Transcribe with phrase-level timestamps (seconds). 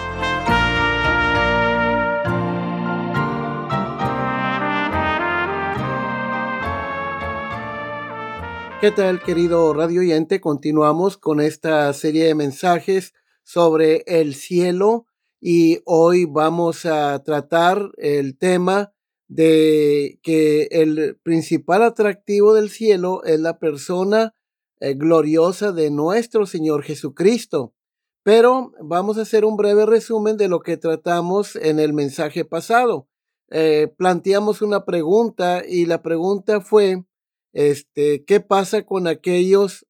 [8.81, 10.41] ¿Qué tal, querido radio oyente?
[10.41, 15.07] Continuamos con esta serie de mensajes sobre el cielo
[15.41, 18.93] y hoy vamos a tratar el tema
[19.29, 24.35] de que el principal atractivo del cielo es la persona
[24.81, 27.75] eh, gloriosa de nuestro Señor Jesucristo.
[28.23, 33.09] Pero vamos a hacer un breve resumen de lo que tratamos en el mensaje pasado.
[33.51, 37.05] Eh, planteamos una pregunta y la pregunta fue,
[37.53, 39.87] este, ¿qué pasa con aquellos?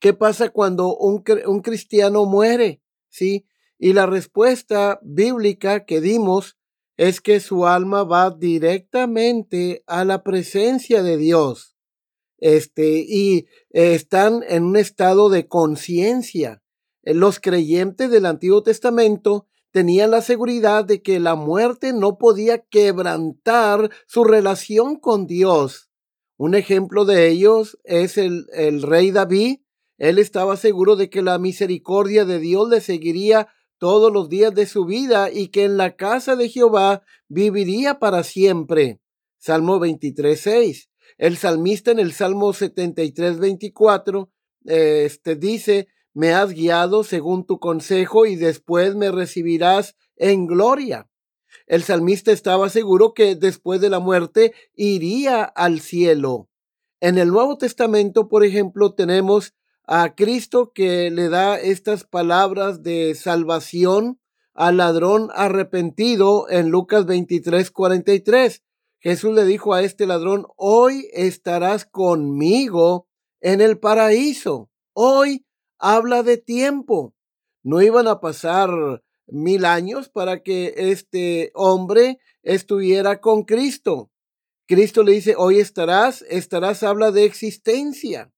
[0.00, 2.82] ¿Qué pasa cuando un, un cristiano muere?
[3.08, 3.46] ¿Sí?
[3.78, 6.58] Y la respuesta bíblica que dimos
[6.96, 11.76] es que su alma va directamente a la presencia de Dios.
[12.38, 16.62] Este, y están en un estado de conciencia.
[17.02, 23.90] Los creyentes del Antiguo Testamento tenían la seguridad de que la muerte no podía quebrantar
[24.06, 25.90] su relación con Dios.
[26.36, 29.60] Un ejemplo de ellos es el, el rey David.
[29.98, 33.48] Él estaba seguro de que la misericordia de Dios le seguiría
[33.82, 38.22] todos los días de su vida y que en la casa de Jehová viviría para
[38.22, 39.00] siempre.
[39.38, 40.88] Salmo 23, 6.
[41.18, 44.30] El salmista en el Salmo 73, 24,
[44.66, 51.10] este dice, me has guiado según tu consejo y después me recibirás en gloria.
[51.66, 56.48] El salmista estaba seguro que después de la muerte iría al cielo.
[57.00, 59.54] En el Nuevo Testamento, por ejemplo, tenemos
[59.84, 64.20] a Cristo que le da estas palabras de salvación
[64.54, 68.62] al ladrón arrepentido en Lucas 23, 43.
[69.00, 73.08] Jesús le dijo a este ladrón, hoy estarás conmigo
[73.40, 74.70] en el paraíso.
[74.92, 75.44] Hoy
[75.78, 77.14] habla de tiempo.
[77.64, 78.70] No iban a pasar
[79.26, 84.10] mil años para que este hombre estuviera con Cristo.
[84.66, 88.32] Cristo le dice, hoy estarás, estarás habla de existencia.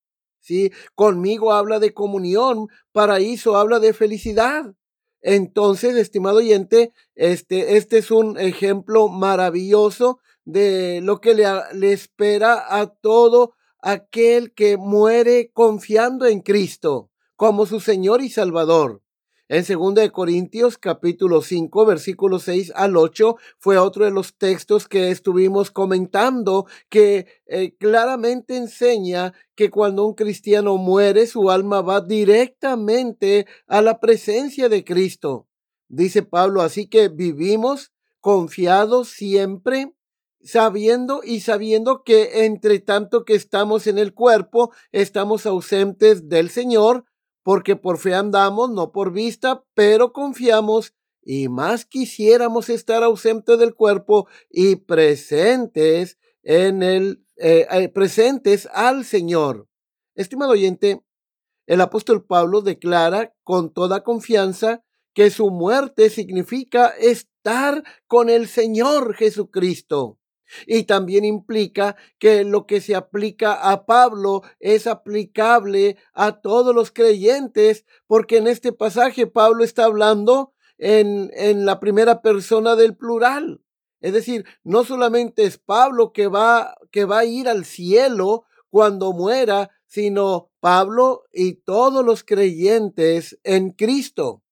[0.45, 0.73] ¿Sí?
[0.95, 4.75] Conmigo habla de comunión, paraíso habla de felicidad.
[5.23, 12.79] Entonces, estimado oyente, este, este es un ejemplo maravilloso de lo que le, le espera
[12.79, 19.04] a todo aquel que muere confiando en Cristo como su Señor y Salvador.
[19.47, 25.11] En 2 Corintios capítulo 5 versículo 6 al 8 fue otro de los textos que
[25.11, 33.47] estuvimos comentando que eh, claramente enseña que cuando un cristiano muere su alma va directamente
[33.67, 35.47] a la presencia de Cristo.
[35.89, 39.93] Dice Pablo, así que vivimos confiados siempre
[40.43, 47.05] sabiendo y sabiendo que entre tanto que estamos en el cuerpo, estamos ausentes del Señor,
[47.45, 53.75] porque por fe andamos, no por vista, pero confiamos y más quisiéramos estar ausentes del
[53.75, 59.69] cuerpo y presentes en el eh, eh, presentes al Señor.
[60.15, 61.05] Estimado oyente,
[61.67, 69.15] el apóstol Pablo declara con toda confianza que su muerte significa estar con el Señor
[69.15, 70.19] Jesucristo.
[70.67, 76.91] Y también implica que lo que se aplica a Pablo es aplicable a todos los
[76.91, 83.61] creyentes, porque en este pasaje Pablo está hablando en, en la primera persona del plural.
[84.01, 89.13] Es decir, no solamente es Pablo que va, que va a ir al cielo cuando
[89.13, 94.43] muera, sino Pablo y todos los creyentes en Cristo.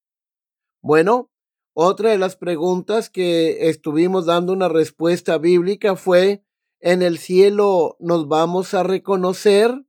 [0.81, 1.29] Bueno,
[1.73, 6.43] otra de las preguntas que estuvimos dando una respuesta bíblica fue,
[6.79, 9.83] ¿en el cielo nos vamos a reconocer?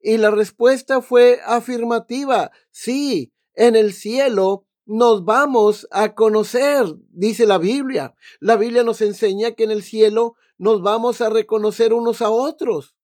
[0.00, 7.58] Y la respuesta fue afirmativa, sí, en el cielo nos vamos a conocer, dice la
[7.58, 8.14] Biblia.
[8.38, 12.94] La Biblia nos enseña que en el cielo nos vamos a reconocer unos a otros.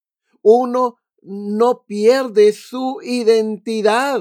[0.42, 4.20] Uno no pierde su identidad.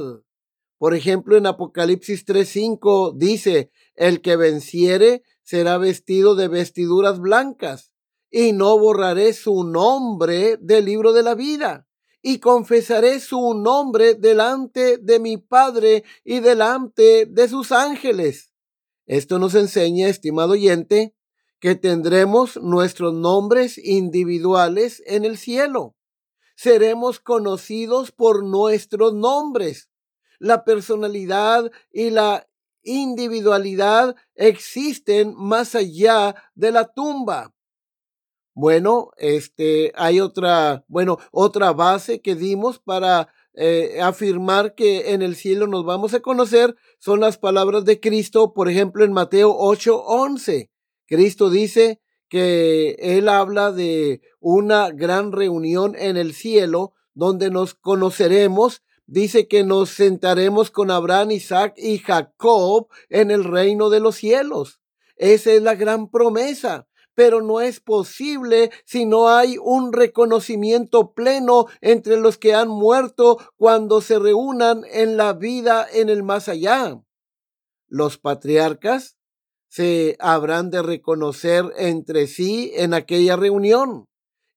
[0.82, 7.92] Por ejemplo, en Apocalipsis 3:5 dice, el que venciere será vestido de vestiduras blancas,
[8.32, 11.88] y no borraré su nombre del libro de la vida
[12.24, 18.52] y confesaré su nombre delante de mi Padre y delante de sus ángeles.
[19.06, 21.14] Esto nos enseña, estimado oyente,
[21.60, 25.96] que tendremos nuestros nombres individuales en el cielo.
[26.56, 29.91] Seremos conocidos por nuestros nombres.
[30.42, 32.48] La personalidad y la
[32.82, 37.54] individualidad existen más allá de la tumba.
[38.56, 45.36] Bueno, este, hay otra, bueno, otra base que dimos para eh, afirmar que en el
[45.36, 50.04] cielo nos vamos a conocer son las palabras de Cristo, por ejemplo, en Mateo 8,
[50.06, 50.72] 11.
[51.06, 58.82] Cristo dice que Él habla de una gran reunión en el cielo donde nos conoceremos.
[59.12, 64.80] Dice que nos sentaremos con Abraham, Isaac y Jacob en el reino de los cielos.
[65.18, 71.66] Esa es la gran promesa pero no es posible si no hay un reconocimiento pleno
[71.82, 77.04] entre los que han muerto cuando se reúnan en la vida en el más allá.
[77.90, 79.18] Los patriarcas
[79.68, 84.08] se habrán de reconocer entre sí en aquella reunión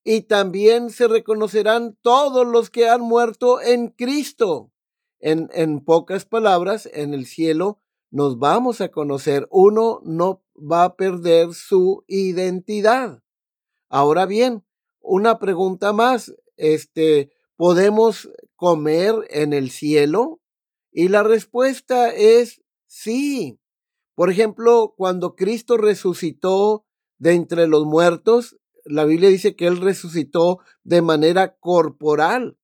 [0.04, 4.70] y también se reconocerán todos los que han muerto en Cristo.
[5.18, 7.80] En, en pocas palabras, en el cielo
[8.10, 9.48] nos vamos a conocer.
[9.50, 13.22] Uno no va a perder su identidad.
[13.88, 14.64] Ahora bien,
[15.00, 16.34] una pregunta más.
[16.56, 20.40] Este, ¿podemos comer en el cielo?
[20.92, 23.58] Y la respuesta es sí.
[24.14, 26.86] Por ejemplo, cuando Cristo resucitó
[27.18, 32.58] de entre los muertos, la Biblia dice que Él resucitó de manera corporal.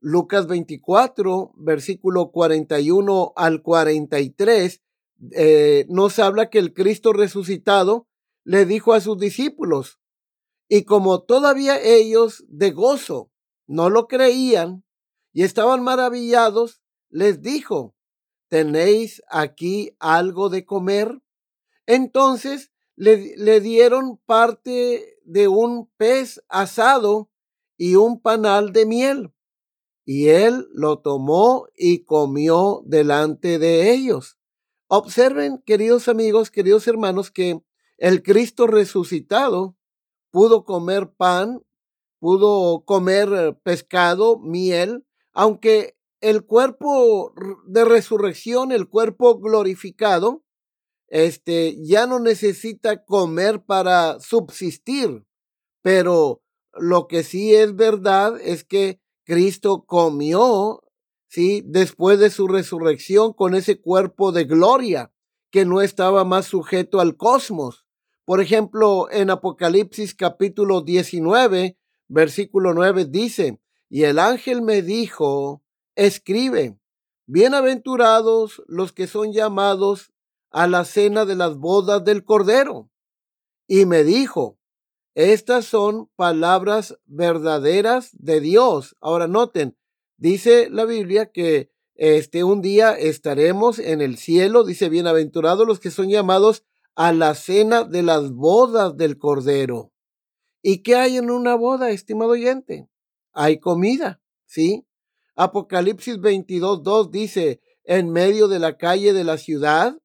[0.00, 4.82] Lucas 24, versículo 41 al 43,
[5.30, 8.08] eh, nos habla que el Cristo resucitado
[8.44, 10.00] le dijo a sus discípulos,
[10.68, 13.30] y como todavía ellos de gozo
[13.66, 14.84] no lo creían
[15.32, 17.94] y estaban maravillados, les dijo,
[18.48, 21.20] ¿tenéis aquí algo de comer?
[21.86, 27.30] Entonces le, le dieron parte de un pez asado
[27.76, 29.32] y un panal de miel,
[30.04, 34.38] y él lo tomó y comió delante de ellos.
[34.88, 37.62] Observen, queridos amigos, queridos hermanos, que
[37.98, 39.76] el Cristo resucitado
[40.30, 41.62] pudo comer pan,
[42.18, 47.34] pudo comer eh, pescado, miel, aunque el cuerpo
[47.66, 50.44] de resurrección, el cuerpo glorificado,
[51.12, 55.24] este ya no necesita comer para subsistir,
[55.82, 56.42] pero
[56.74, 60.82] lo que sí es verdad es que Cristo comió
[61.32, 61.62] ¿sí?
[61.64, 65.14] Después de su resurrección con ese cuerpo de gloria
[65.50, 67.86] que no estaba más sujeto al cosmos.
[68.26, 71.78] Por ejemplo, en Apocalipsis capítulo 19,
[72.08, 75.62] versículo 9 dice, y el ángel me dijo,
[75.94, 76.78] escribe,
[77.24, 80.12] bienaventurados los que son llamados
[80.52, 82.90] a la cena de las bodas del Cordero.
[83.66, 84.58] Y me dijo,
[85.14, 88.96] estas son palabras verdaderas de Dios.
[89.00, 89.76] Ahora noten,
[90.22, 95.90] Dice la Biblia que este un día estaremos en el cielo, dice bienaventurados los que
[95.90, 96.62] son llamados
[96.94, 99.92] a la cena de las bodas del Cordero.
[100.62, 102.88] ¿Y qué hay en una boda, estimado oyente?
[103.32, 104.86] Hay comida, ¿sí?
[105.34, 109.98] Apocalipsis 22, 2 dice, en medio de la calle de la ciudad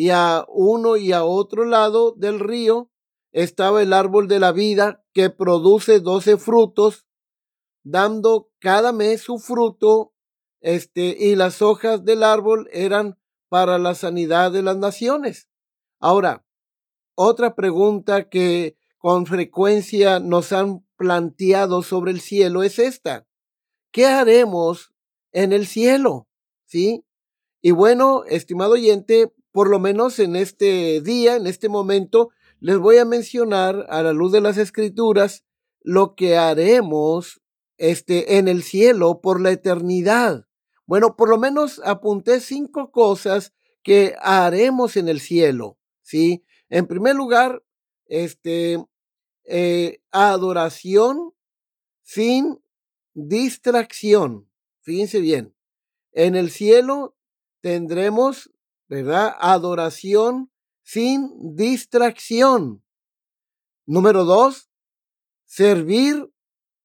[0.00, 2.90] y a uno y a otro lado del río
[3.32, 7.06] estaba el árbol de la vida que produce doce frutos
[7.82, 10.14] dando cada mes su fruto,
[10.62, 13.18] este, y las hojas del árbol eran
[13.50, 15.50] para la sanidad de las naciones.
[15.98, 16.46] Ahora,
[17.14, 23.26] otra pregunta que con frecuencia nos han planteado sobre el cielo es esta.
[23.92, 24.94] ¿Qué haremos
[25.32, 26.26] en el cielo?
[26.64, 27.04] ¿Sí?
[27.60, 32.30] Y bueno, estimado oyente, por lo menos en este día, en este momento,
[32.60, 35.44] les voy a mencionar a la luz de las escrituras
[35.82, 37.40] lo que haremos
[37.78, 40.46] este, en el cielo por la eternidad.
[40.86, 43.52] Bueno, por lo menos apunté cinco cosas
[43.82, 46.44] que haremos en el cielo, ¿sí?
[46.68, 47.64] En primer lugar,
[48.06, 48.84] este,
[49.44, 51.32] eh, adoración
[52.02, 52.62] sin
[53.14, 54.50] distracción.
[54.82, 55.54] Fíjense bien,
[56.12, 57.16] en el cielo
[57.60, 58.50] tendremos,
[58.90, 59.36] ¿verdad?
[59.38, 60.50] Adoración
[60.82, 62.82] sin distracción.
[63.86, 64.68] Número dos,
[65.46, 66.28] servir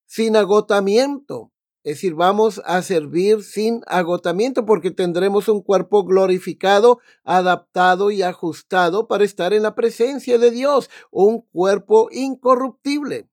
[0.06, 1.52] sin agotamiento.
[1.84, 9.08] Es decir, vamos a servir sin agotamiento porque tendremos un cuerpo glorificado, adaptado y ajustado
[9.08, 13.30] para estar en la presencia de Dios, un cuerpo incorruptible.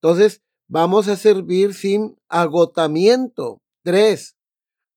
[0.00, 3.60] Entonces, vamos a servir sin agotamiento.
[3.82, 4.36] Tres,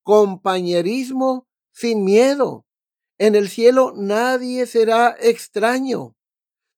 [0.04, 2.66] compañerismo sin miedo.
[3.20, 6.16] En el cielo nadie será extraño.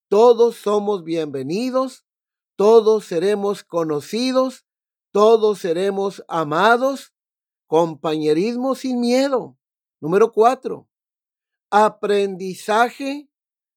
[0.08, 2.04] Todos somos bienvenidos,
[2.56, 4.66] todos seremos conocidos
[5.12, 7.12] todos seremos amados,
[7.66, 9.58] compañerismo sin miedo.
[10.00, 10.88] Número cuatro,
[11.70, 13.28] aprendizaje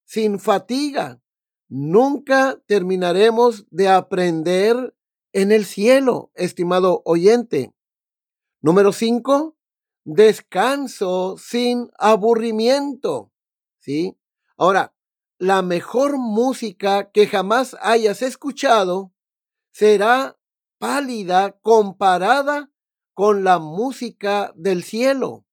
[0.06, 1.20] sin fatiga.
[1.68, 4.96] Nunca terminaremos de aprender
[5.34, 7.74] en el cielo, estimado oyente.
[8.62, 9.55] Número cinco,
[10.06, 13.32] descanso sin aburrimiento.
[13.80, 14.16] ¿Sí?
[14.56, 14.94] Ahora,
[15.38, 19.12] la mejor música que jamás hayas escuchado
[19.72, 20.38] será
[20.78, 22.70] pálida comparada
[23.12, 25.44] con la música del cielo.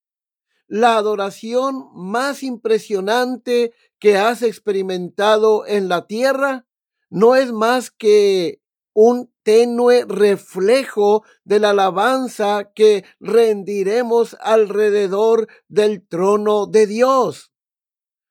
[0.67, 6.67] La adoración más impresionante que has experimentado en la tierra
[7.09, 8.62] no es más que
[8.93, 17.51] un tenue reflejo de la alabanza que rendiremos alrededor del trono de Dios.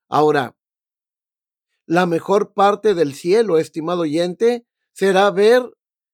[0.09, 0.57] Ahora,
[1.87, 5.63] la mejor parte del cielo, estimado oyente, será ver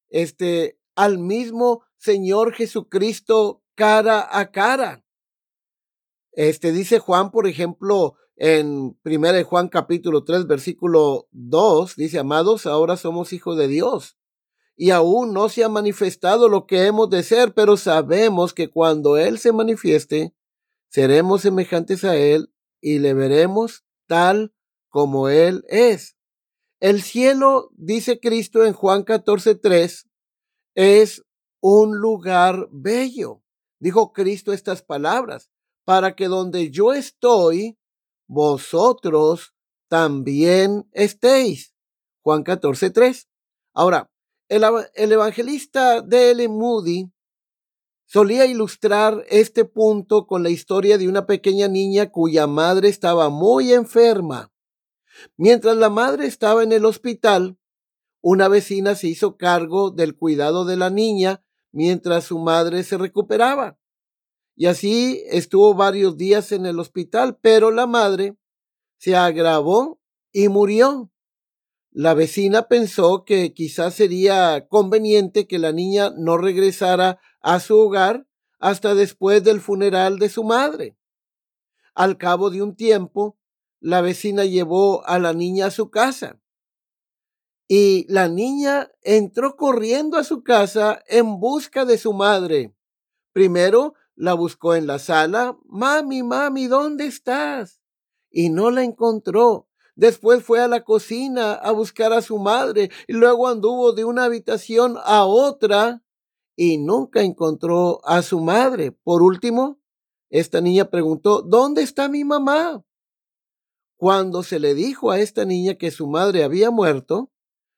[0.09, 5.05] este, al mismo Señor Jesucristo cara a cara.
[6.33, 12.97] Este dice Juan, por ejemplo, en 1 Juan capítulo 3, versículo 2, dice, amados, ahora
[12.97, 14.18] somos hijos de Dios.
[14.81, 19.17] Y aún no se ha manifestado lo que hemos de ser, pero sabemos que cuando
[19.17, 20.37] Él se manifieste,
[20.89, 24.55] seremos semejantes a Él y le veremos tal
[24.89, 26.17] como Él es.
[26.79, 30.09] El cielo, dice Cristo en Juan 14, 3,
[30.77, 31.25] es
[31.61, 33.43] un lugar bello.
[33.81, 35.51] Dijo Cristo estas palabras,
[35.85, 37.77] para que donde yo estoy,
[38.29, 39.55] vosotros
[39.89, 41.75] también estéis.
[42.23, 43.29] Juan 14, 3.
[43.75, 44.09] Ahora,
[44.49, 44.65] el,
[44.95, 46.49] el evangelista de L.
[46.49, 47.11] Moody
[48.07, 53.73] solía ilustrar este punto con la historia de una pequeña niña cuya madre estaba muy
[53.73, 54.51] enferma
[55.37, 57.59] Mientras la madre estaba en el hospital,
[58.21, 63.79] una vecina se hizo cargo del cuidado de la niña mientras su madre se recuperaba.
[64.57, 68.37] Y así estuvo varios días en el hospital, pero la madre
[68.99, 70.01] se agravó
[70.33, 71.11] y murió.
[71.91, 78.27] La vecina pensó que quizás sería conveniente que la niña no regresara a su hogar
[78.59, 80.97] hasta después del funeral de su madre.
[81.95, 83.39] Al cabo de un tiempo,
[83.81, 86.41] la vecina llevó a la niña a su casa.
[87.69, 92.75] Y la niña entró corriendo a su casa en busca de su madre.
[93.33, 95.57] Primero la buscó en la sala.
[95.65, 97.81] Mami, mami, ¿dónde estás?
[98.31, 99.68] Y no la encontró.
[99.99, 104.27] Después fue a la cocina a buscar a su madre y luego anduvo de una
[104.27, 106.05] habitación a otra
[106.55, 108.93] y nunca encontró a su madre.
[108.93, 109.81] Por último,
[110.31, 112.85] esta niña preguntó, ¿dónde está mi mamá?
[113.97, 117.33] Cuando se le dijo a esta niña que su madre había muerto,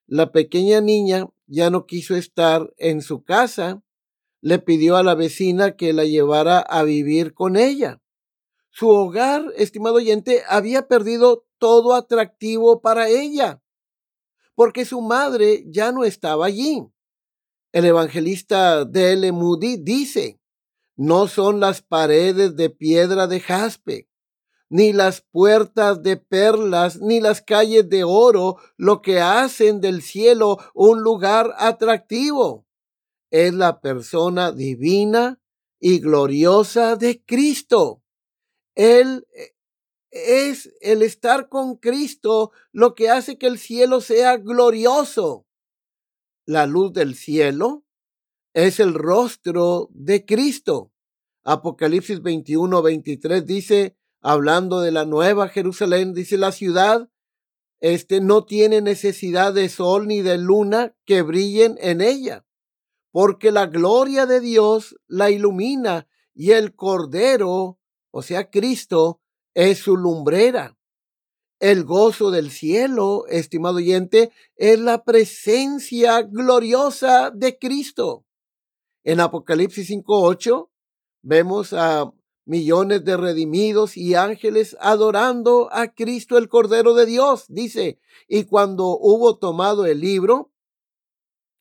[0.07, 3.83] la pequeña niña ya no quiso estar en su casa,
[4.43, 8.03] le pidió a la vecina que la llevara a vivir con ella.
[8.71, 13.63] Su hogar, estimado oyente, había perdido todo atractivo para ella,
[14.55, 16.87] porque su madre ya no estaba allí.
[17.73, 19.33] El evangelista de L.
[19.33, 20.41] Moody dice,
[20.97, 24.09] no son las paredes de piedra de jaspe,
[24.69, 30.59] ni las puertas de perlas, ni las calles de oro, lo que hacen del cielo
[30.75, 32.67] un lugar atractivo.
[33.31, 35.41] Es la persona divina
[35.81, 38.00] y gloriosa de Cristo.
[38.81, 39.55] Él eh,
[40.11, 45.47] es el estar con Cristo lo que hace que el cielo sea glorioso.
[46.47, 47.85] La luz del cielo
[48.55, 50.93] es el rostro de Cristo.
[51.45, 57.11] Apocalipsis 21, 23 dice, hablando de la nueva Jerusalén, dice la ciudad,
[57.81, 62.47] este no tiene necesidad de sol ni de luna que brillen en ella,
[63.11, 67.80] porque la gloria de Dios la ilumina y el Cordero,
[68.11, 69.21] o sea, Cristo,
[69.55, 70.77] es su lumbrera.
[71.59, 78.25] El gozo del cielo, estimado oyente, es la presencia gloriosa de Cristo.
[79.05, 80.71] En Apocalipsis 5.8
[81.23, 82.11] vemos a
[82.47, 88.99] millones de redimidos y ángeles adorando a Cristo el Cordero de Dios, dice, y cuando
[88.99, 90.51] hubo tomado el libro,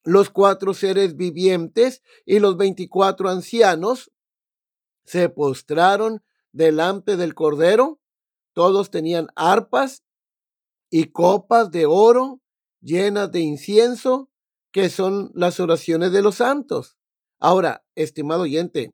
[0.03, 4.12] los cuatro seres vivientes y los veinticuatro ancianos
[5.03, 8.00] se postraron delante del Cordero.
[8.53, 10.03] Todos tenían arpas
[10.89, 12.41] y copas de oro
[12.82, 14.29] llenas de incienso,
[14.72, 16.98] que son las oraciones de los santos.
[17.39, 18.91] Ahora, estimado oyente,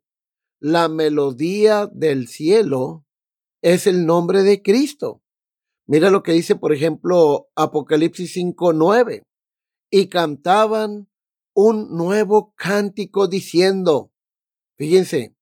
[0.60, 3.06] la melodía del cielo
[3.62, 5.22] es el nombre de Cristo.
[5.88, 9.24] Mira lo que dice, por ejemplo, Apocalipsis 5:9.
[9.92, 11.10] Y cantaban
[11.54, 14.12] un nuevo cántico diciendo,
[14.78, 15.36] fíjense,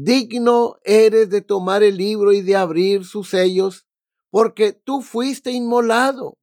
[0.00, 3.88] digno eres de tomar el libro y de abrir sus sellos,
[4.30, 6.38] porque tú fuiste inmolado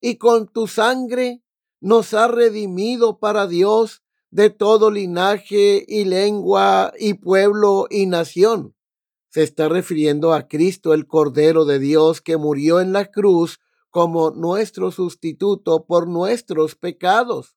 [0.00, 1.42] y con tu sangre
[1.80, 8.76] nos ha redimido para Dios de todo linaje y lengua y pueblo y nación.
[9.28, 13.58] Se está refiriendo a Cristo, el Cordero de Dios, que murió en la cruz
[13.90, 17.56] como nuestro sustituto por nuestros pecados.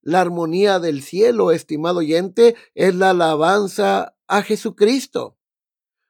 [0.00, 5.36] La armonía del cielo, estimado oyente, es la alabanza a Jesucristo.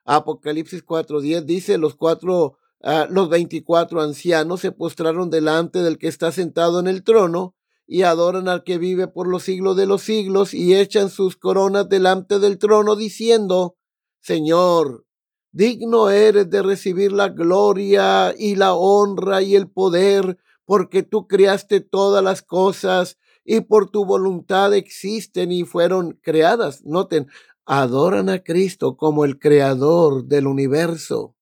[0.04, 6.30] Apocalipsis 4.10 dice, los cuatro, uh, los veinticuatro ancianos se postraron delante del que está
[6.30, 10.54] sentado en el trono y adoran al que vive por los siglos de los siglos
[10.54, 13.76] y echan sus coronas delante del trono diciendo,
[14.20, 15.04] Señor,
[15.50, 21.80] digno eres de recibir la gloria y la honra y el poder, porque tú creaste
[21.80, 26.84] todas las cosas y por tu voluntad existen y fueron creadas.
[26.84, 27.26] Noten,
[27.64, 31.36] adoran a Cristo como el creador del universo.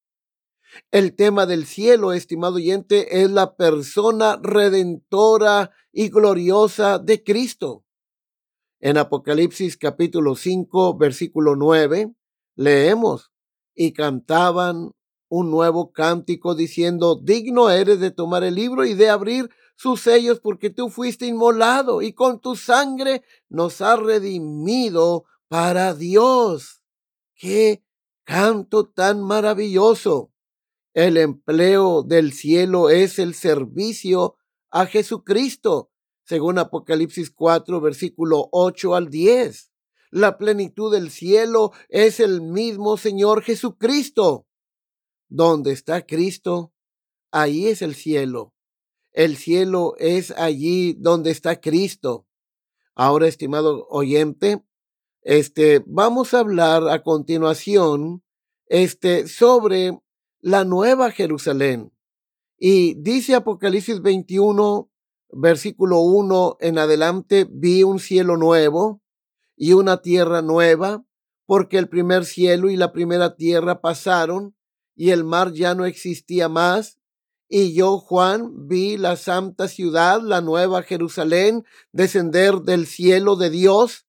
[0.90, 7.84] El tema del cielo, estimado oyente, es la persona redentora y gloriosa de Cristo.
[8.78, 12.14] En Apocalipsis capítulo 5, versículo 9,
[12.54, 13.32] leemos,
[13.74, 14.92] y cantaban
[15.28, 20.40] un nuevo cántico diciendo, digno eres de tomar el libro y de abrir sus sellos
[20.40, 26.80] porque tú fuiste inmolado y con tu sangre nos has redimido para Dios.
[27.35, 27.85] ¡Qué
[28.23, 30.33] canto tan maravilloso!
[30.95, 34.37] El empleo del cielo es el servicio
[34.71, 35.91] a Jesucristo,
[36.25, 39.73] según Apocalipsis 4, versículo 8 al 10.
[40.13, 44.47] La plenitud del cielo es el mismo Señor Jesucristo.
[45.28, 46.73] Donde está Cristo,
[47.32, 48.54] ahí es el cielo.
[49.10, 52.28] El cielo es allí donde está Cristo.
[52.95, 54.65] Ahora, estimado oyente,
[55.30, 58.25] este, vamos a hablar a continuación,
[58.66, 59.97] este, sobre
[60.40, 61.93] la nueva Jerusalén.
[62.58, 64.90] Y dice Apocalipsis 21,
[65.30, 69.02] versículo 1 en adelante, vi un cielo nuevo
[69.56, 71.04] y una tierra nueva,
[71.47, 74.56] porque el primer cielo y la primera tierra pasaron
[74.97, 76.99] y el mar ya no existía más.
[77.49, 84.08] Y yo, Juan, vi la santa ciudad, la nueva Jerusalén, descender del cielo de Dios,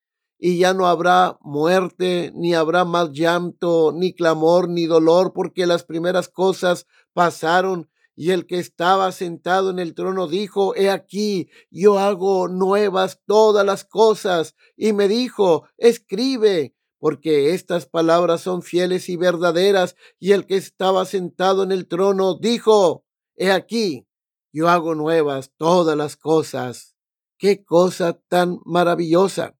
[0.43, 5.83] y ya no habrá muerte, ni habrá más llanto, ni clamor, ni dolor, porque las
[5.83, 7.91] primeras cosas pasaron.
[8.15, 13.63] Y el que estaba sentado en el trono dijo, He aquí, yo hago nuevas todas
[13.63, 14.55] las cosas.
[14.75, 19.95] Y me dijo, Escribe, porque estas palabras son fieles y verdaderas.
[20.17, 24.07] Y el que estaba sentado en el trono dijo, He aquí,
[24.51, 26.95] yo hago nuevas todas las cosas.
[27.37, 29.55] Qué cosa tan maravillosa.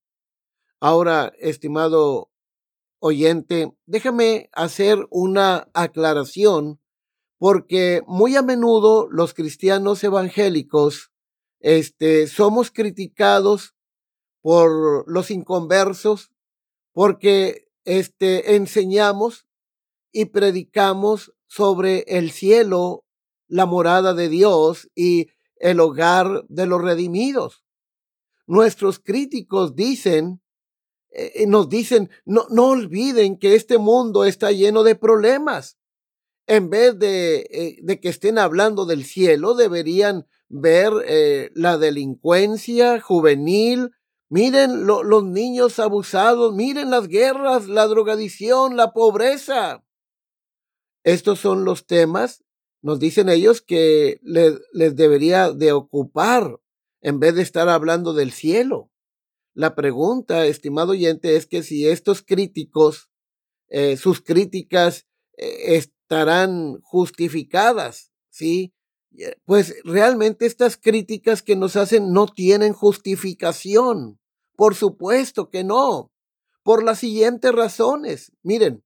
[0.84, 2.32] Ahora, estimado
[2.98, 6.82] oyente, déjame hacer una aclaración
[7.38, 11.12] porque muy a menudo los cristianos evangélicos
[11.60, 13.76] este, somos criticados
[14.41, 16.32] por los inconversos
[16.94, 19.46] porque este, enseñamos
[20.12, 23.06] y predicamos sobre el cielo,
[23.48, 27.63] la morada de Dios y el hogar de los redimidos.
[28.48, 30.41] Nuestros críticos dicen,
[31.12, 35.78] eh, nos dicen, no, no olviden que este mundo está lleno de problemas
[36.52, 43.00] en vez de, eh, de, que estén hablando del cielo, deberían ver eh, la delincuencia
[43.00, 43.91] juvenil.
[44.30, 49.86] Miren los niños abusados, miren las guerras, la drogadicción, la pobreza.
[51.04, 52.43] Estos son los temas,
[52.82, 56.60] nos dicen ellos, que les, les debería de ocupar
[57.02, 58.90] en vez de estar hablando del cielo.
[59.54, 63.12] La pregunta, estimado oyente, es que si estos críticos
[63.72, 68.74] eh, sus críticas eh, estarán justificadas, ¿sí?
[69.46, 74.20] Pues realmente estas críticas que nos hacen no tienen justificación.
[74.58, 76.12] Por supuesto que no.
[76.64, 78.34] Por las siguientes razones.
[78.44, 78.84] Miren,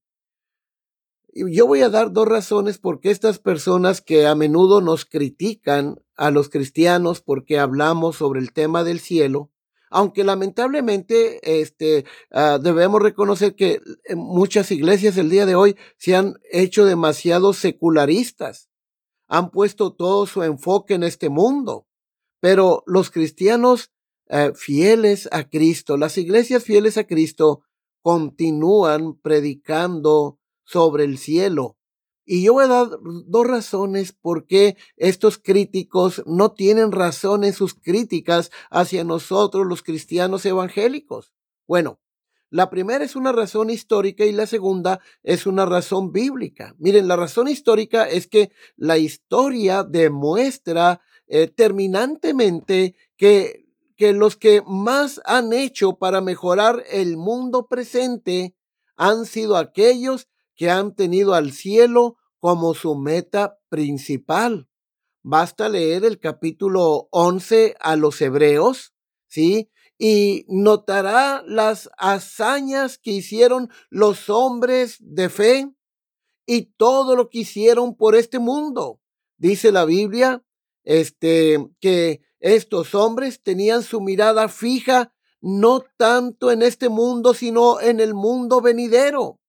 [1.32, 6.30] yo voy a dar dos razones porque estas personas que a menudo nos critican a
[6.30, 9.50] los cristianos porque hablamos sobre el tema del cielo,
[9.96, 13.80] aunque lamentablemente este, ah, debemos reconocer que
[14.14, 18.68] muchas iglesias el día de hoy se han hecho demasiado secularistas,
[19.26, 21.86] han puesto todo su enfoque en este mundo,
[22.40, 23.90] pero los cristianos
[24.28, 27.62] eh, fieles a Cristo, las iglesias fieles a Cristo
[28.02, 31.75] continúan predicando sobre el cielo.
[32.26, 32.88] Y yo voy a dar
[33.26, 39.84] dos razones por qué estos críticos no tienen razón en sus críticas hacia nosotros los
[39.84, 41.32] cristianos evangélicos.
[41.68, 42.00] Bueno,
[42.50, 46.74] la primera es una razón histórica y la segunda es una razón bíblica.
[46.78, 54.62] Miren, la razón histórica es que la historia demuestra eh, terminantemente que, que los que
[54.66, 58.56] más han hecho para mejorar el mundo presente
[58.96, 64.68] han sido aquellos que han tenido al cielo como su meta principal.
[65.22, 68.94] Basta leer el capítulo 11 a los hebreos,
[69.28, 69.70] ¿sí?
[69.98, 75.72] Y notará las hazañas que hicieron los hombres de fe
[76.46, 79.00] y todo lo que hicieron por este mundo.
[79.36, 80.44] Dice la Biblia,
[80.84, 88.00] este, que estos hombres tenían su mirada fija no tanto en este mundo, sino en
[88.00, 89.40] el mundo venidero.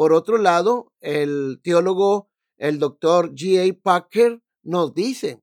[0.00, 3.78] Por otro lado, el teólogo, el doctor G.A.
[3.82, 5.42] Packer, nos dice,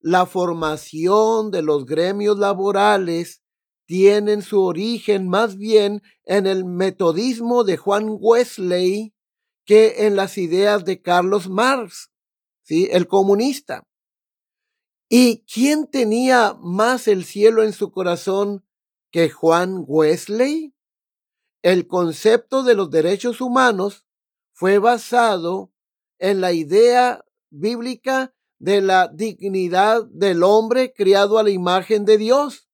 [0.00, 3.44] la formación de los gremios laborales
[3.86, 9.14] tienen su origen más bien en el metodismo de Juan Wesley
[9.64, 12.10] que en las ideas de Carlos Marx,
[12.64, 12.88] ¿sí?
[12.90, 13.84] el comunista.
[15.08, 18.64] ¿Y quién tenía más el cielo en su corazón
[19.12, 20.74] que Juan Wesley?
[21.62, 24.04] El concepto de los derechos humanos
[24.52, 25.72] fue basado
[26.18, 32.68] en la idea bíblica de la dignidad del hombre criado a la imagen de Dios.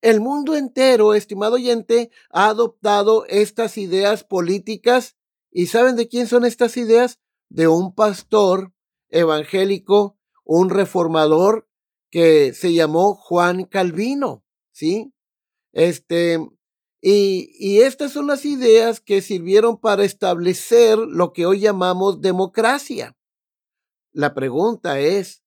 [0.00, 5.16] El mundo entero, estimado oyente, ha adoptado estas ideas políticas.
[5.50, 7.20] ¿Y saben de quién son estas ideas?
[7.48, 8.72] De un pastor
[9.08, 11.68] evangélico, un reformador
[12.10, 15.12] que se llamó Juan Calvino, ¿sí?
[15.72, 16.38] Este,
[17.00, 23.16] y, estas son las ideas que sirvieron para establecer lo que hoy llamamos democracia.
[24.12, 25.44] La pregunta es,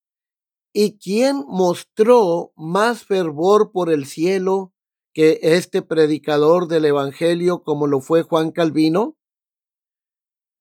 [0.72, 4.72] ¿y quién mostró más fervor por el cielo
[5.12, 9.18] que este predicador del Evangelio como lo fue Juan Calvino?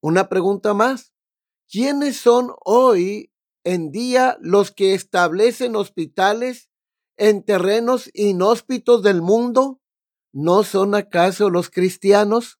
[0.01, 1.13] Una pregunta más.
[1.69, 3.31] ¿Quiénes son hoy
[3.63, 6.69] en día los que establecen hospitales
[7.15, 9.80] en terrenos inhóspitos del mundo?
[10.33, 12.59] ¿No son acaso los cristianos?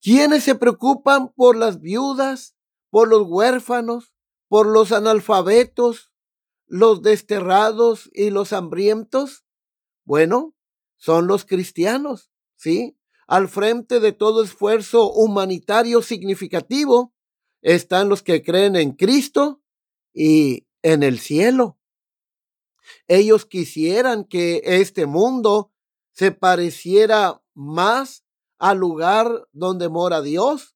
[0.00, 2.56] ¿Quiénes se preocupan por las viudas,
[2.90, 4.12] por los huérfanos,
[4.48, 6.12] por los analfabetos,
[6.66, 9.44] los desterrados y los hambrientos?
[10.04, 10.54] Bueno,
[10.96, 12.98] son los cristianos, ¿sí?
[13.26, 17.12] Al frente de todo esfuerzo humanitario significativo
[17.60, 19.60] están los que creen en Cristo
[20.14, 21.78] y en el cielo.
[23.06, 25.72] Ellos quisieran que este mundo
[26.18, 28.24] se pareciera más
[28.58, 30.74] al lugar donde mora Dios?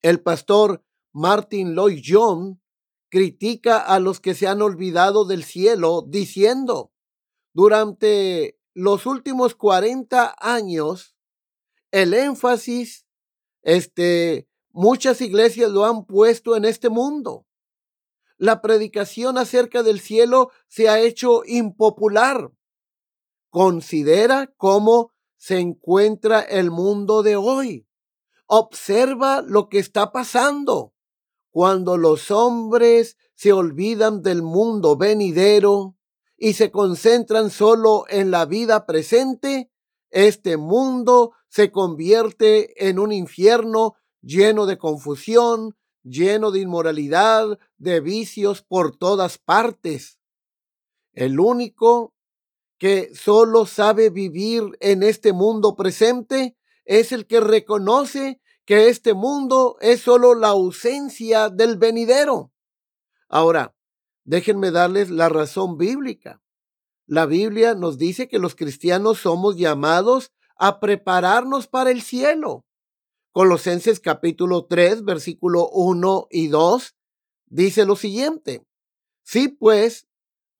[0.00, 2.62] El pastor Martin Lloyd John
[3.10, 6.90] critica a los que se han olvidado del cielo diciendo,
[7.52, 11.14] durante los últimos 40 años,
[11.90, 13.06] el énfasis,
[13.60, 17.46] este, muchas iglesias lo han puesto en este mundo.
[18.38, 22.52] La predicación acerca del cielo se ha hecho impopular
[23.50, 27.86] Considera cómo se encuentra el mundo de hoy.
[28.46, 30.94] Observa lo que está pasando
[31.50, 35.96] cuando los hombres se olvidan del mundo venidero
[36.36, 39.70] y se concentran solo en la vida presente,
[40.10, 48.62] este mundo se convierte en un infierno lleno de confusión, lleno de inmoralidad, de vicios
[48.62, 50.18] por todas partes.
[51.12, 52.14] El único
[52.80, 59.76] que solo sabe vivir en este mundo presente es el que reconoce que este mundo
[59.82, 62.52] es solo la ausencia del venidero.
[63.28, 63.76] Ahora,
[64.24, 66.40] déjenme darles la razón bíblica.
[67.06, 72.64] La Biblia nos dice que los cristianos somos llamados a prepararnos para el cielo.
[73.32, 76.96] Colosenses capítulo 3, versículo 1 y 2,
[77.44, 78.64] dice lo siguiente.
[79.22, 80.06] Si pues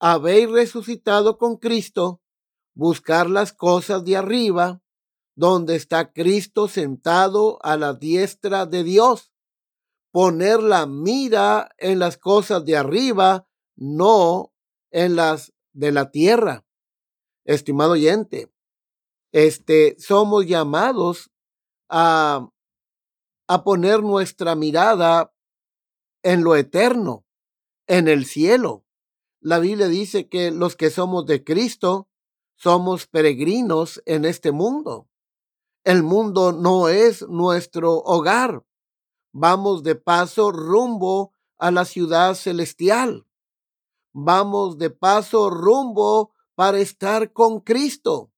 [0.01, 2.21] habéis resucitado con Cristo,
[2.73, 4.81] buscar las cosas de arriba,
[5.35, 9.31] donde está Cristo sentado a la diestra de Dios.
[10.11, 14.51] Poner la mira en las cosas de arriba, no
[14.89, 16.65] en las de la tierra.
[17.45, 18.51] Estimado oyente,
[19.31, 21.29] este, somos llamados
[21.89, 22.49] a,
[23.47, 25.31] a poner nuestra mirada
[26.23, 27.23] en lo eterno,
[27.85, 28.83] en el cielo.
[29.41, 32.07] La Biblia dice que los que somos de Cristo
[32.55, 35.09] somos peregrinos en este mundo.
[35.83, 38.63] El mundo no es nuestro hogar.
[39.33, 43.25] Vamos de paso rumbo a la ciudad celestial.
[44.13, 48.31] Vamos de paso rumbo para estar con Cristo.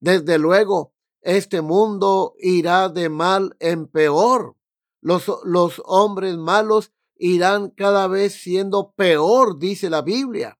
[0.00, 4.54] Desde luego, este mundo irá de mal en peor.
[5.00, 10.58] Los, los hombres malos irán cada vez siendo peor, dice la Biblia.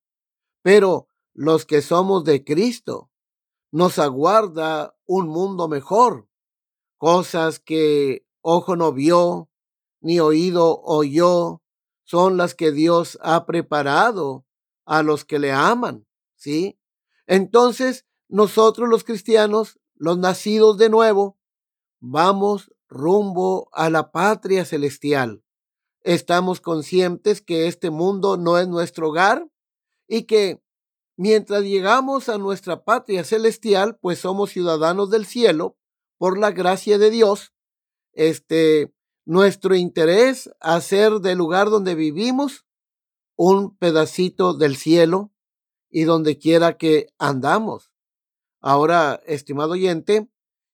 [0.62, 3.10] Pero los que somos de Cristo,
[3.70, 6.28] nos aguarda un mundo mejor,
[6.96, 9.50] cosas que ojo no vio,
[10.00, 11.62] ni oído oyó,
[12.04, 14.46] son las que Dios ha preparado
[14.84, 16.78] a los que le aman, ¿sí?
[17.26, 21.38] Entonces, nosotros los cristianos, los nacidos de nuevo,
[22.00, 25.42] vamos rumbo a la patria celestial.
[26.06, 29.50] Estamos conscientes que este mundo no es nuestro hogar
[30.06, 30.62] y que
[31.16, 35.76] mientras llegamos a nuestra patria celestial, pues somos ciudadanos del cielo
[36.16, 37.52] por la gracia de Dios.
[38.12, 42.66] Este, nuestro interés hacer del lugar donde vivimos
[43.34, 45.32] un pedacito del cielo
[45.90, 47.90] y donde quiera que andamos.
[48.60, 50.30] Ahora, estimado oyente,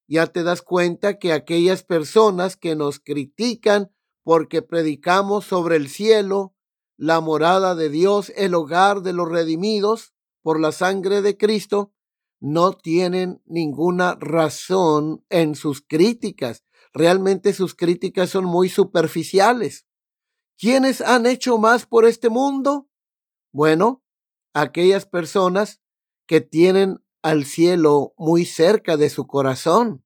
[0.06, 3.91] ya te das cuenta que aquellas personas que nos critican
[4.22, 6.54] porque predicamos sobre el cielo,
[6.96, 11.92] la morada de Dios, el hogar de los redimidos por la sangre de Cristo,
[12.40, 16.64] no tienen ninguna razón en sus críticas.
[16.92, 19.86] Realmente sus críticas son muy superficiales.
[20.58, 22.88] ¿Quiénes han hecho más por este mundo?
[23.52, 24.02] Bueno,
[24.54, 25.80] aquellas personas
[26.26, 30.04] que tienen al cielo muy cerca de su corazón.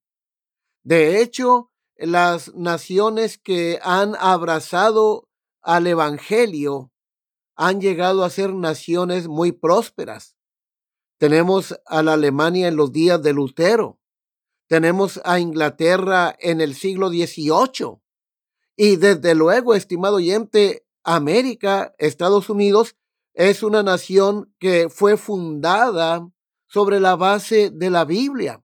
[0.82, 5.28] De hecho, las naciones que han abrazado
[5.62, 6.92] al Evangelio
[7.56, 10.36] han llegado a ser naciones muy prósperas.
[11.18, 13.98] Tenemos a la Alemania en los días de Lutero.
[14.68, 18.00] Tenemos a Inglaterra en el siglo XVIII.
[18.76, 22.96] Y desde luego, estimado oyente, América, Estados Unidos,
[23.32, 26.30] es una nación que fue fundada
[26.66, 28.62] sobre la base de la Biblia.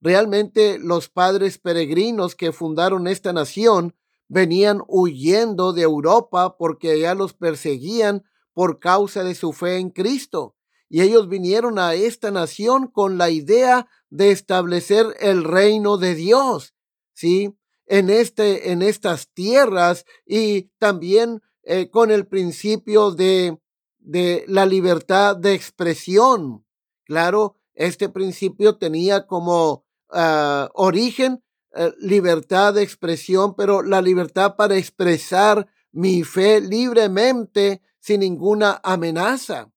[0.00, 3.94] Realmente los padres peregrinos que fundaron esta nación
[4.28, 10.56] venían huyendo de Europa porque ya los perseguían por causa de su fe en Cristo.
[10.88, 16.74] Y ellos vinieron a esta nación con la idea de establecer el reino de Dios,
[17.12, 17.56] ¿sí?
[17.86, 23.58] En, este, en estas tierras y también eh, con el principio de,
[23.98, 26.64] de la libertad de expresión.
[27.04, 31.42] Claro, este principio tenía como Ah, origen,
[31.74, 39.72] eh, libertad de expresión, pero la libertad para expresar mi fe libremente sin ninguna amenaza.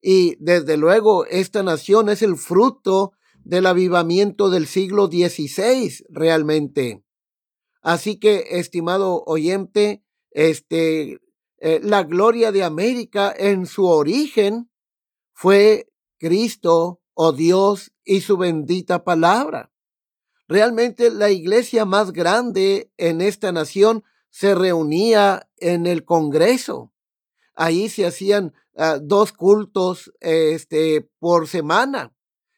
[0.00, 3.12] Y desde luego, esta nación es el fruto
[3.44, 7.04] del avivamiento del siglo XVI, realmente.
[7.82, 11.18] Así que, estimado oyente, este,
[11.58, 14.70] eh, la gloria de América en su origen
[15.32, 19.72] fue Cristo oh Dios, y su bendita palabra.
[20.48, 26.92] Realmente la iglesia más grande en esta nación se reunía en el Congreso.
[27.54, 32.14] Ahí se hacían ah, dos cultos este, por semana.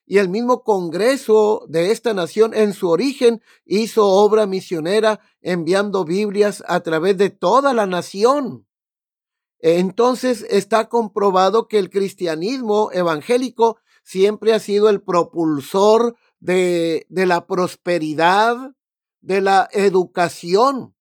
[0.06, 6.62] Y el mismo Congreso de esta nación en su origen hizo obra misionera enviando Biblias
[6.68, 8.66] a través de toda la nación.
[9.60, 18.76] Entonces está comprobado que el cristianismo evangélico siempre ha sido el propulsor de, la prosperidad,
[19.20, 20.94] de la educación.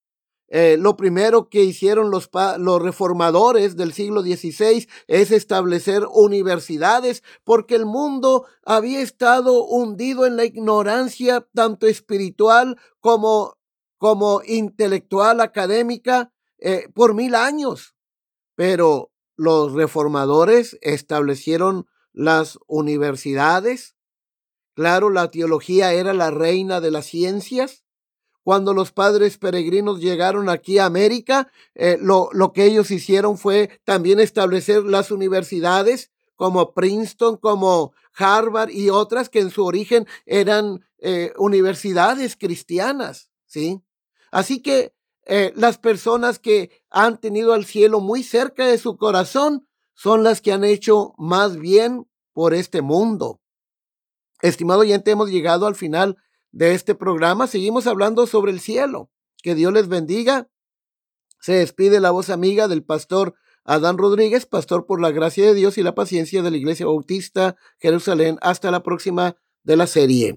[0.48, 7.74] Eh, lo primero que hicieron los, los reformadores del siglo XVI es establecer universidades porque
[7.74, 13.58] el mundo había estado hundido en la ignorancia tanto espiritual como,
[13.98, 17.94] como intelectual, académica, eh, por mil años.
[18.54, 23.96] Pero los reformadores establecieron las universidades.
[24.74, 27.82] Claro, la teología era la reina de las ciencias.
[28.42, 33.80] cuando los padres peregrinos llegaron aquí a América, eh, lo, lo que ellos hicieron fue
[33.84, 40.84] también establecer las universidades como Princeton, como Harvard y otras que en su origen eran
[40.98, 43.80] eh, universidades cristianas, ¿sí?
[44.30, 44.92] Así que
[45.26, 49.63] eh, las personas que han tenido al cielo muy cerca de su corazón
[49.94, 53.40] son las que han hecho más bien por este mundo.
[54.42, 56.18] Estimado oyente, hemos llegado al final
[56.52, 57.46] de este programa.
[57.46, 59.10] Seguimos hablando sobre el cielo.
[59.42, 60.48] Que Dios les bendiga.
[61.40, 65.78] Se despide la voz amiga del pastor Adán Rodríguez, pastor por la gracia de Dios
[65.78, 68.38] y la paciencia de la Iglesia Bautista Jerusalén.
[68.42, 70.36] Hasta la próxima de la serie.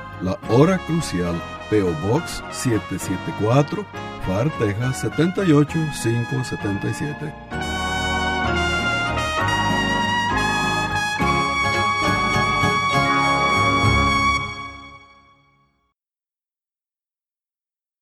[0.21, 3.85] La Hora Crucial, PO Box 774,
[4.25, 7.60] Far, Texas 78577.